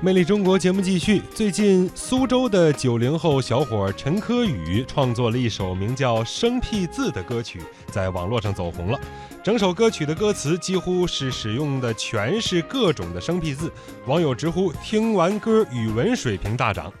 [0.00, 1.20] 魅力中国节目继续。
[1.34, 9.00] 最近，苏州的九零后小伙陈科宇创作了一首名叫《生僻字》的歌曲，在网络上走红了。
[9.42, 13.72] 整首歌曲的歌词几乎是使用的全是各种的生僻字，
[14.06, 16.92] 网友直呼听完歌语文水平大涨。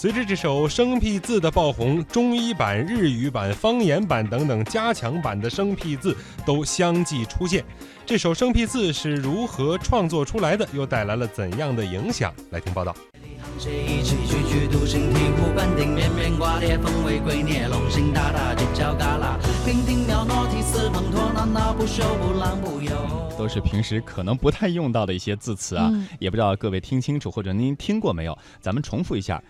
[0.00, 6.16] 随着这首生僻字的爆红，中医版、日语版、方言版等等加强版的生僻字
[6.46, 7.64] 都相继出现。
[8.06, 10.64] 这首生僻字是如何创作出来的？
[10.72, 12.32] 又带来了怎样的影响？
[12.50, 12.94] 来听报道。
[23.36, 28.36] 都是平时可能不太用到的一些字词啊，也不知道各位听清楚或者您听过没有？
[28.60, 29.42] 咱们重复一下。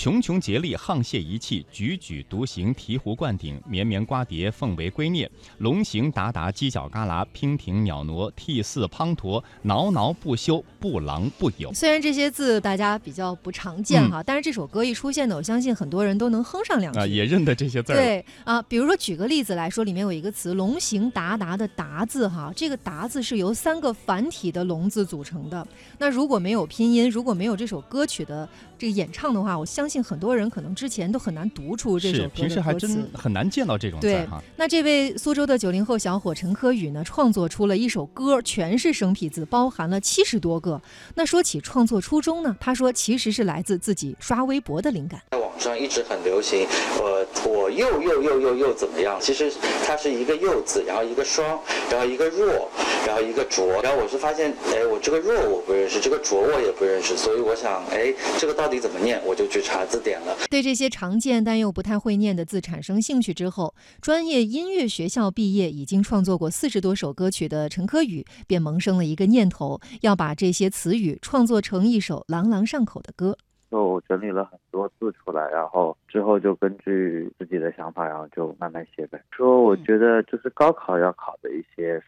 [0.00, 11.70] 穷穷竭力，沆瀣一气；踽踽独行，醍醐灌顶；绵绵瓜瓞，奉为圭臬；龙行达达，犄角旮旯；娉婷袅娜，涕泗滂沱；挠挠不休，不郎不有。
[11.74, 17.92] 虽然这些字大家比较不常见哈，但是这首歌一出现呢，我相信很多人都能哼上两句啊，也认得这些字。
[17.92, 25.68] 对啊，比如说举个例子来说，里面有一个词“龙行达达”的“达”字哈，这个“达”字是由三个繁体的“龙”字组成的。
[25.98, 28.48] 那如果没有拼音，如果没有这首歌曲的
[28.80, 34.42] 这个演唱的话，我相信很多人可能之前都很难读出这首歌平时还真很难见到这种字哈。
[34.56, 40.80] 那这位苏州的九零后小伙陈科宇呢，创作出了一首歌，全是生僻字，包含了七十多个。
[41.14, 45.20] 那说起创作初衷呢，他说其实是来自自己刷微博的灵感。
[45.32, 46.66] 在网上一直很流行，
[46.98, 49.18] 我我又又又又又怎么样？
[49.20, 49.52] 其实
[49.86, 52.70] 它是一个又字，然后一个双，然后一个弱，
[53.06, 53.80] 然后一个浊。
[53.82, 59.20] 然后我是发现，哎，我这个弱我不认识，这个浊我也不认识，所以我想，哎，这个到底怎么念？
[59.24, 60.36] 我就去查字典了。
[60.48, 73.36] 对这些常见但又不太会念的字产生兴趣之后，专业音乐学校毕业、已经创作过四十多首歌曲的陈科宇，便萌生了一个念头，要把这些词语创作成一首朗朗上口的歌。
[73.70, 79.22] 就整理了很多字出来，然后之后就根据自己的想法，然后就慢慢写呗。
[79.30, 82.02] 说我觉得就是高考要考的一些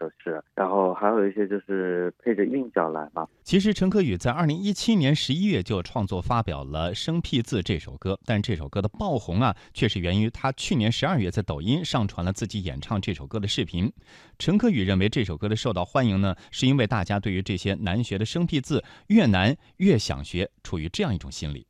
[1.03, 3.27] 还有一些就是配着韵脚来嘛。
[3.43, 13.93] 其实陈可宇在二零一七年十一月就创作发表了《生僻字》这首歌，但这首歌的爆红啊，却是源于他去年十二月在抖音上传了自己演唱这首歌的视频。
[14.39, 21.67] 陈可宇认为这首歌的受到欢迎呢，是因为大家对于这些难学的生僻字越难越想学，处于这样一种心理。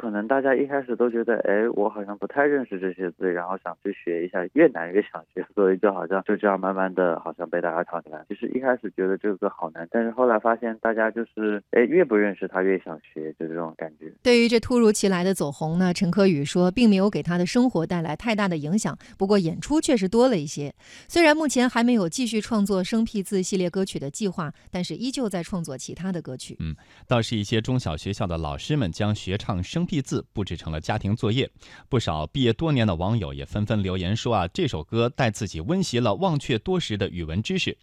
[0.00, 8.24] 可能大家一开始都觉得，哎，我好像不太认识这些字，然后想去学一下，越难越想学，所以就好像就这样慢慢的好像被大家唱起来。
[8.26, 14.10] 其实一开始觉得这个歌好难，但是后来发现大家就是，哎，越不认识他越想学，就这种感觉。
[14.22, 20.72] 对于这突如其来的走红呢，陈可宇说，并没有给他的生活带来太大的影响，不过演出确实多了一些。
[21.08, 26.56] 虽然目前还没有继续创作生僻字系列歌曲的计划，但是依旧在创作其他的歌曲。
[26.58, 26.74] 嗯，
[27.06, 29.86] 倒是一些中小学校的老师们将学唱生。
[29.98, 31.50] 字布置成了家庭作业，
[31.88, 37.74] 不少毕业多年的网友也纷纷留言说啊，这首歌带自己温习了忘却多时的语文知识。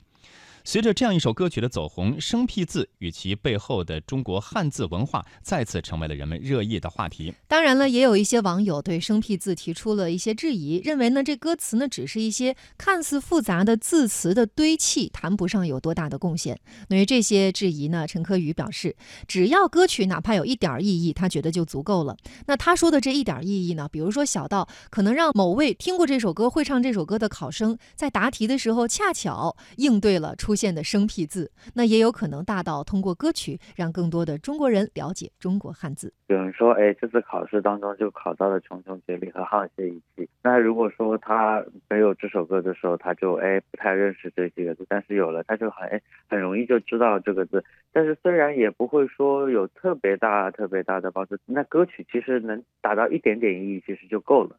[0.69, 7.33] 随着这样一首歌曲的走红，生僻字与其背后的中国汉字文化再次成为了人们热议的话题。
[7.47, 16.59] 当然了，也有一些网友对生僻字提出了一些质疑，认为呢这歌词呢只是一些看似复杂的字词的堆砌，谈不上有多大的贡献。
[16.89, 22.17] 对于这些质疑呢，陈科宇表示，只要歌曲哪怕有一点意义，他觉得就足够了。
[22.47, 30.56] 那他说的这一点意义呢，比如说小到可能让某位听过这首歌、会唱这首歌的考生在答题的时候恰巧应对了出。
[30.57, 36.12] 现的生僻字，那也有可能大到通过歌曲让更多的中国人了解中国汉字。
[36.28, 40.28] 有人说，哎，这次考试当中就考到了穷穷竭力和沆瀣一气。
[40.44, 47.63] 那如果说他没有这首歌的时候，他就哎不太认识这几个字，但是有了，他就很哎很容易就知道这个字。
[47.94, 54.57] 但是虽然也不会说有特别大特别大的帮助，那歌曲其实能达到一点点意义，其实就够了。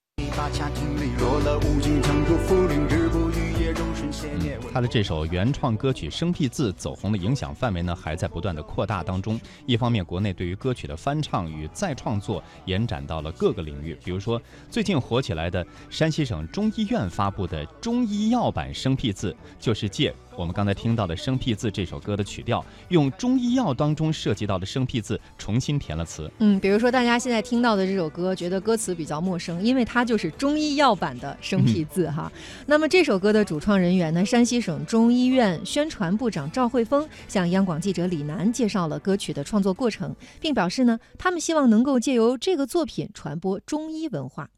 [4.79, 9.37] 他的这首原创歌曲《生僻字》走红的影响范围呢，还在不断的扩大当中。
[9.67, 20.15] 一方面，国内对于歌曲的翻唱与再创作延展到了各个领域，比如说最近火起来的山西省中医院发布的中医药版《生僻字》，就是借。
[20.39, 26.31] 我们刚才听到的《生僻字》这首歌的曲调，用中医药当中涉及到的生僻字重新填了词。
[26.39, 32.31] 嗯，比如说大家现在听到的这首歌，觉得歌词比较陌生，因为它就是中医药版的生僻字哈。
[32.67, 44.49] 那么这首歌的主创人员呢，山西省中医院宣传部长赵慧峰向央广记者李楠介绍了歌曲的创作过程，并表示呢，他们希望能够借由这个作品传播中医文化。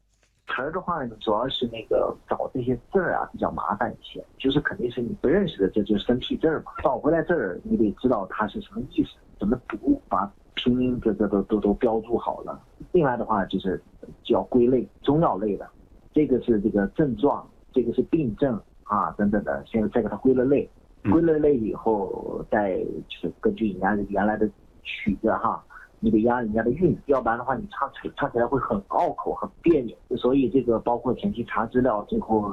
[0.53, 6.71] 词儿的话，主要是那个找这些字儿啊比较麻烦一些，就是肯定是你不认识的，这就是生僻字儿嘛。
[6.83, 9.09] 找回来字儿，你得知道它是什么意思，
[9.39, 12.61] 怎么读，把拼音这这都都都标注好了。
[12.91, 13.81] 另外的话就是
[14.23, 15.67] 叫归类中药类的，
[16.13, 20.69] 这个是这个症状，这个是病症啊等等的，先再给它归了类，
[21.11, 22.77] 归了类以后再
[23.07, 24.49] 就是根据人家原来的
[24.83, 25.63] 曲子哈。
[26.03, 29.95] 你得押人家的韵，要不然的话，你唱起唱起来会很拗口、很别扭。
[30.17, 32.51] 所以这个包括前期查资料，最后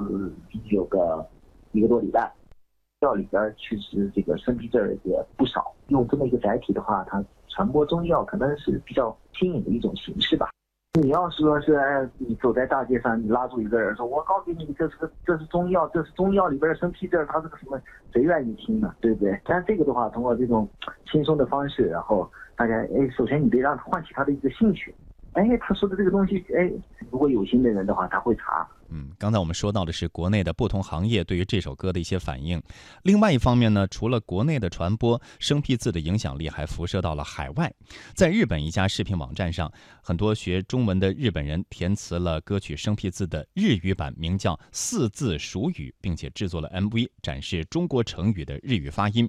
[0.68, 1.26] 有个
[1.72, 2.30] 一个多礼拜，
[3.00, 5.74] 料里边确实这个生僻字儿也不少。
[5.88, 10.50] 用这么一个载体的话，它传播中医药可能是比较新颖的一种形式吧。
[11.00, 17.80] 你要说是哎你走在大街上，你拉住一个人说：“我告诉你，这是个这是中药，这是中药里边的生僻字儿，它是个什么？
[18.12, 18.92] 谁愿意听呢？
[19.00, 20.68] 对不对？”但这个的话，通过这种
[21.10, 22.28] 轻松的方式，然后。
[22.56, 24.92] 大家哎，首先你得让他唤起他的一个兴趣。
[25.38, 26.70] 哎，他说的这个东西，哎，
[27.11, 28.69] 如果有心的人的话，他会查。
[28.90, 32.61] 嗯，刚才我们说到的是国内的不同行业对于这首歌的一些反应。
[33.02, 37.73] 另外一方面呢，除了国内的传播，生僻字的影响力还辐射到了海外。
[38.14, 39.70] 在日本一家视频网站上，
[40.02, 49.29] 很多学中文的日本人填词了歌曲生僻字的日语版，名叫《四字熟语》，并且制作了 MV 展示中国成语的日语发音。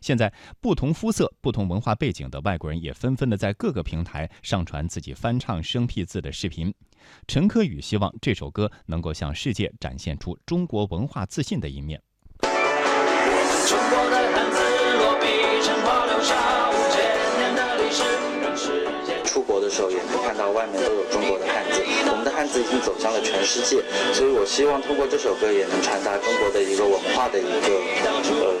[0.00, 6.72] 现在，不同肤色、不同文化背景的外国人也纷纷的在各个平台上传自己翻唱生僻字的视频。
[7.26, 12.02] 陈科宇希望这首歌能够向世界展现出中国文化自信的一面。
[19.68, 23.84] 的时候也能看到外面都有中国的汉字，我们的汉字已经走向了全世界，
[24.14, 27.68] 所以我希望通过这首歌也能传达中国的一个文化的一个
[28.08, 28.56] 呃。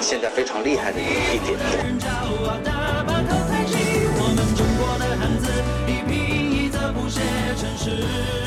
[0.00, 1.02] 现在非常厉害的一
[1.34, 1.58] 一点。
[4.14, 5.50] 我们中国的汉字，
[5.90, 6.14] 一拼
[6.64, 7.18] 一则谱写
[7.58, 8.41] 成诗。